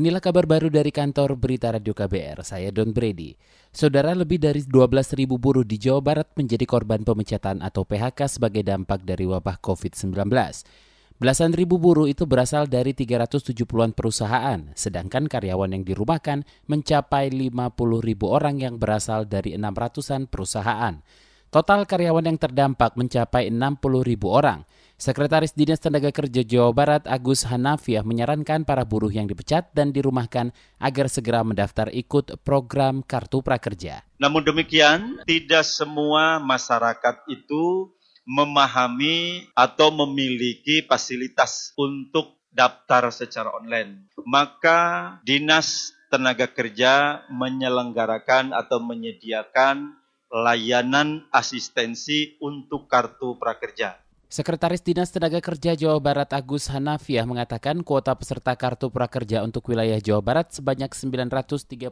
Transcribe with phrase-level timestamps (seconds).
[0.00, 3.36] Inilah kabar baru dari kantor Berita Radio KBR, saya Don Brady.
[3.68, 9.04] Saudara lebih dari 12.000 buruh di Jawa Barat menjadi korban pemecatan atau PHK sebagai dampak
[9.04, 10.24] dari wabah COVID-19.
[11.20, 17.60] Belasan ribu buruh itu berasal dari 370-an perusahaan, sedangkan karyawan yang dirumahkan mencapai 50
[18.00, 20.96] ribu orang yang berasal dari 600-an perusahaan.
[21.52, 24.64] Total karyawan yang terdampak mencapai 60 ribu orang.
[25.00, 30.52] Sekretaris Dinas Tenaga Kerja Jawa Barat Agus Hanafiah menyarankan para buruh yang dipecat dan dirumahkan
[30.76, 34.04] agar segera mendaftar ikut program Kartu Prakerja.
[34.20, 37.88] Namun demikian, tidak semua masyarakat itu
[38.28, 44.12] memahami atau memiliki fasilitas untuk daftar secara online.
[44.28, 49.96] Maka Dinas Tenaga Kerja menyelenggarakan atau menyediakan
[50.28, 54.09] layanan asistensi untuk kartu prakerja.
[54.30, 59.98] Sekretaris Dinas Tenaga Kerja Jawa Barat Agus Hanafiah mengatakan kuota peserta Kartu Prakerja untuk wilayah
[59.98, 61.90] Jawa Barat sebanyak 937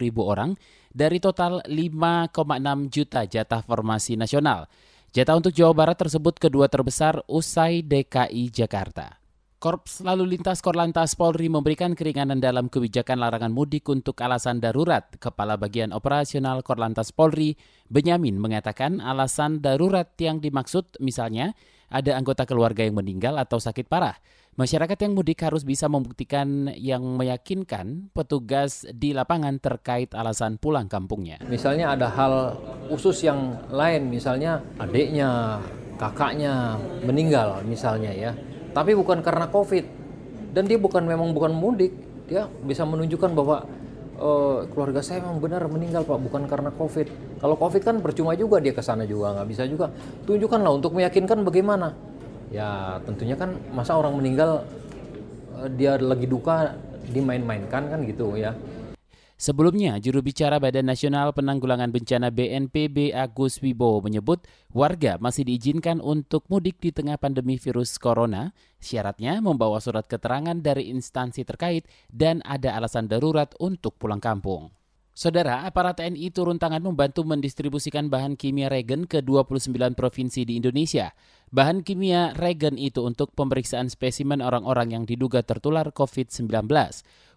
[0.00, 0.56] ribu orang
[0.96, 4.64] dari total 5,6 juta jatah formasi nasional.
[5.12, 9.20] Jatah untuk Jawa Barat tersebut kedua terbesar usai DKI Jakarta.
[9.64, 15.08] Korps Lalu Lintas Korlantas Polri memberikan keringanan dalam kebijakan larangan mudik untuk alasan darurat.
[15.16, 17.56] Kepala Bagian Operasional Korlantas Polri,
[17.88, 21.56] Benyamin, mengatakan alasan darurat yang dimaksud misalnya
[21.88, 24.20] ada anggota keluarga yang meninggal atau sakit parah.
[24.60, 31.40] Masyarakat yang mudik harus bisa membuktikan yang meyakinkan petugas di lapangan terkait alasan pulang kampungnya.
[31.48, 32.52] Misalnya ada hal
[32.92, 35.56] khusus yang lain, misalnya adiknya,
[35.96, 38.36] kakaknya meninggal misalnya ya.
[38.74, 39.86] Tapi bukan karena Covid.
[40.54, 41.90] Dan dia bukan memang bukan mudik,
[42.30, 43.66] dia bisa menunjukkan bahwa
[44.18, 46.18] uh, keluarga saya memang benar meninggal pak.
[46.18, 47.10] Bukan karena covid.
[47.42, 49.90] Kalau covid kan percuma juga dia ke sana juga nggak bisa juga.
[50.24, 51.90] Tunjukkanlah untuk meyakinkan bagaimana.
[52.54, 54.62] Ya tentunya kan masa orang meninggal
[55.58, 56.78] uh, dia lagi duka
[57.10, 58.56] dimain-mainkan kan gitu ya
[59.34, 66.46] Sebelumnya, juru bicara Badan Nasional Penanggulangan Bencana BNPB Agus Wibowo menyebut warga masih diizinkan untuk
[66.46, 68.54] mudik di tengah pandemi virus corona.
[68.78, 71.82] Syaratnya membawa surat keterangan dari instansi terkait
[72.14, 74.70] dan ada alasan darurat untuk pulang kampung.
[75.14, 81.14] Saudara, aparat TNI turun tangan membantu mendistribusikan bahan kimia regen ke 29 provinsi di Indonesia.
[81.54, 86.50] Bahan kimia regen itu untuk pemeriksaan spesimen orang-orang yang diduga tertular COVID-19.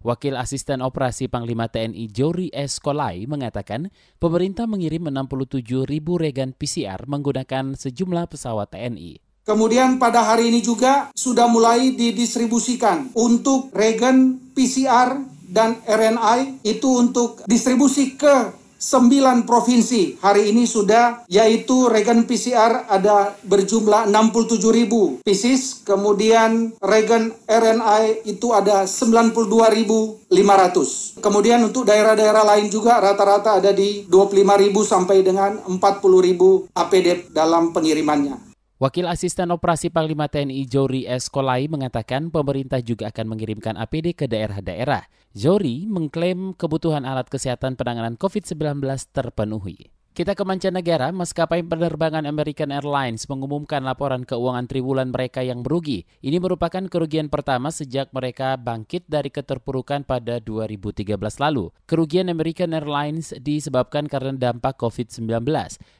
[0.00, 2.80] Wakil Asisten Operasi Panglima TNI Jori S.
[2.80, 9.20] Kolai mengatakan pemerintah mengirim 67 ribu regen PCR menggunakan sejumlah pesawat TNI.
[9.44, 17.40] Kemudian pada hari ini juga sudah mulai didistribusikan untuk regen PCR dan RNI itu untuk
[17.48, 20.20] distribusi ke sembilan provinsi.
[20.20, 28.52] Hari ini sudah yaitu regen PCR ada berjumlah 67 ribu pieces, kemudian regen RNI itu
[28.52, 31.24] ada 92.500.
[31.24, 35.80] Kemudian untuk daerah-daerah lain juga rata-rata ada di 25 ribu sampai dengan 40
[36.20, 38.45] ribu APD dalam pengirimannya.
[38.76, 41.32] Wakil Asisten Operasi Panglima TNI Jori S.
[41.32, 45.08] Kolai mengatakan pemerintah juga akan mengirimkan APD ke daerah-daerah.
[45.32, 48.84] Jori mengklaim kebutuhan alat kesehatan penanganan COVID-19
[49.16, 49.95] terpenuhi.
[50.16, 56.08] Kita ke mancanegara, maskapai penerbangan American Airlines mengumumkan laporan keuangan triwulan mereka yang merugi.
[56.24, 61.68] Ini merupakan kerugian pertama sejak mereka bangkit dari keterpurukan pada 2013 lalu.
[61.84, 65.44] Kerugian American Airlines disebabkan karena dampak COVID-19.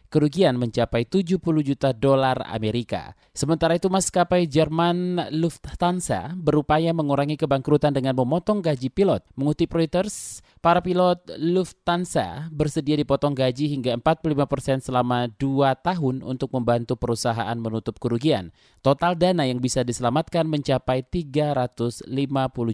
[0.09, 3.12] Kerugian mencapai 70 juta dolar Amerika.
[3.37, 9.26] Sementara itu maskapai Jerman Lufthansa berupaya mengurangi kebangkrutan dengan memotong gaji pilot.
[9.37, 16.53] Mengutip Reuters, para pilot Lufthansa bersedia dipotong gaji hingga 45 persen selama dua tahun untuk
[16.53, 18.53] membantu perusahaan menutup kerugian.
[18.84, 22.06] Total dana yang bisa diselamatkan mencapai 350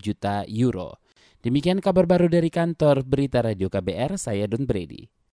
[0.02, 0.98] juta euro.
[1.42, 5.21] Demikian kabar baru dari kantor Berita Radio KBR, saya Don Brady.